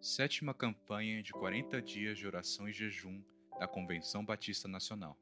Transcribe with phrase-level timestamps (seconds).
[0.00, 3.20] Sétima campanha de 40 dias de oração e jejum
[3.58, 5.18] da Convenção Batista Nacional.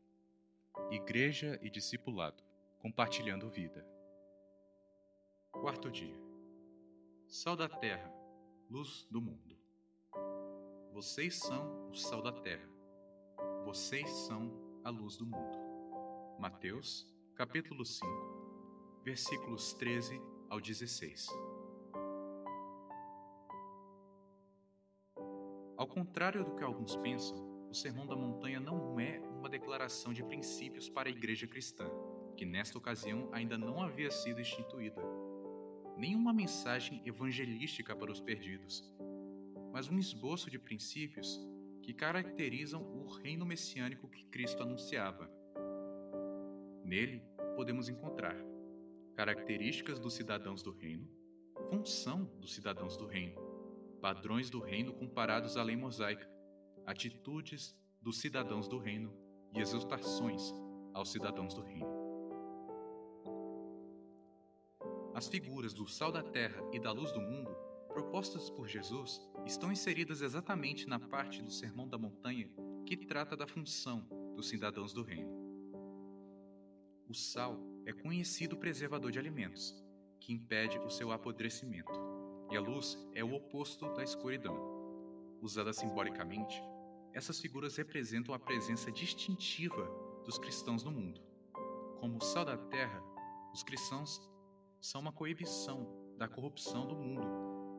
[0.91, 2.45] Igreja e discipulado,
[2.79, 3.87] compartilhando vida.
[5.51, 6.15] Quarto dia.
[7.27, 8.13] Sal da terra,
[8.69, 9.57] luz do mundo.
[10.93, 12.69] Vocês são o sal da terra.
[13.65, 14.53] Vocês são
[14.85, 15.59] a luz do mundo.
[16.39, 20.21] Mateus, capítulo 5, versículos 13
[20.51, 21.29] ao 16.
[25.87, 27.39] Ao contrário do que alguns pensam,
[27.71, 31.89] o Sermão da Montanha não é uma declaração de princípios para a igreja cristã,
[32.37, 35.01] que nesta ocasião ainda não havia sido instituída,
[35.97, 38.83] nem uma mensagem evangelística para os perdidos,
[39.73, 41.41] mas um esboço de princípios
[41.85, 45.31] que caracterizam o reino messiânico que Cristo anunciava.
[46.83, 47.23] Nele,
[47.55, 48.37] podemos encontrar
[49.15, 51.09] características dos cidadãos do reino,
[51.71, 53.46] função dos cidadãos do reino,
[53.97, 56.29] padrões do reino comparados à lei mosaica,
[56.87, 59.13] atitudes dos cidadãos do reino
[59.53, 60.55] e exortações
[60.95, 61.97] aos cidadãos do reino.
[65.15, 67.51] As figuras do sal da terra e da luz do mundo,
[67.89, 72.51] propostas por Jesus, estão inseridas exatamente na parte do Sermão da Montanha
[72.85, 75.35] que trata da função dos cidadãos do reino.
[77.09, 79.75] O sal é conhecido preservador de alimentos,
[80.21, 82.16] que impede o seu apodrecimento
[82.51, 84.57] e a luz é o oposto da escuridão.
[85.41, 86.63] Usada simbolicamente,
[87.13, 89.89] essas figuras representam a presença distintiva
[90.25, 91.21] dos cristãos no mundo.
[91.99, 93.03] Como o sal da terra,
[93.53, 94.21] os cristãos
[94.81, 95.87] são uma coibição
[96.19, 97.27] da corrupção do mundo,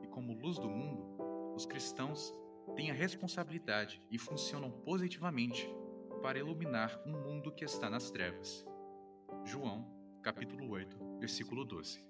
[0.04, 2.34] e como luz do mundo, os cristãos
[2.76, 5.70] têm a responsabilidade e funcionam positivamente
[6.22, 8.66] para iluminar um mundo que está nas trevas.
[9.46, 9.86] João,
[10.22, 12.04] capítulo 8, versículo 12.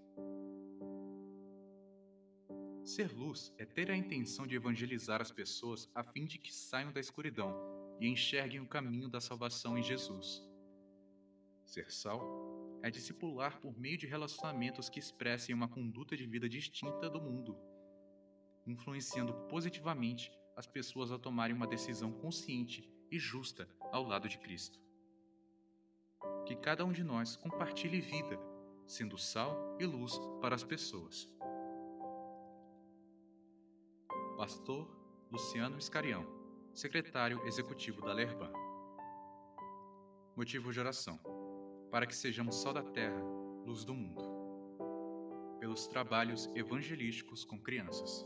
[2.88, 6.90] Ser luz é ter a intenção de evangelizar as pessoas a fim de que saiam
[6.90, 7.54] da escuridão
[8.00, 10.42] e enxerguem o caminho da salvação em Jesus.
[11.66, 17.10] Ser sal é discipular por meio de relacionamentos que expressem uma conduta de vida distinta
[17.10, 17.58] do mundo,
[18.66, 24.80] influenciando positivamente as pessoas a tomarem uma decisão consciente e justa ao lado de Cristo.
[26.46, 28.40] Que cada um de nós compartilhe vida,
[28.86, 31.30] sendo sal e luz para as pessoas.
[34.38, 34.88] Pastor
[35.32, 36.24] Luciano Iscarião,
[36.72, 38.54] secretário executivo da Lerban.
[40.36, 41.20] Motivo de oração:
[41.90, 43.20] para que sejamos sal da terra,
[43.66, 44.22] luz do mundo.
[45.60, 48.24] Pelos trabalhos evangelísticos com crianças.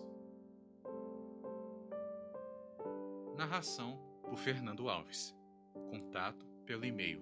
[3.37, 5.33] Narração por Fernando Alves.
[5.89, 7.21] Contato pelo e-mail